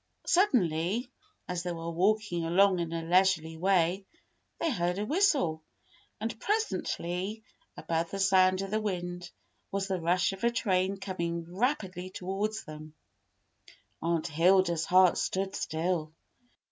Suddenly, 0.25 1.11
as 1.47 1.61
they 1.61 1.71
were 1.71 1.91
walking 1.91 2.43
along 2.43 2.79
in 2.79 2.91
a 2.91 3.03
leisurely 3.03 3.55
way 3.55 4.03
they 4.59 4.71
heard 4.71 4.97
a 4.97 5.05
whistle, 5.05 5.61
and 6.19 6.39
presently, 6.39 7.43
above 7.77 8.09
the 8.09 8.17
sound 8.17 8.63
of 8.63 8.71
the 8.71 8.81
wind, 8.81 9.29
was 9.71 9.87
the 9.87 10.01
rush 10.01 10.33
of 10.33 10.43
a 10.43 10.49
train 10.49 10.97
coming 10.97 11.45
rapidly 11.55 12.09
toward 12.09 12.53
them. 12.65 12.95
Aunt 14.01 14.25
Hilda's 14.25 14.85
heart 14.85 15.19
stood 15.19 15.55
still. 15.55 16.11